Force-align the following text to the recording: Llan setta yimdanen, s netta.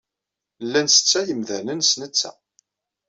Llan 0.65 0.87
setta 0.91 1.19
yimdanen, 1.27 1.79
s 1.89 1.91
netta. 2.01 2.31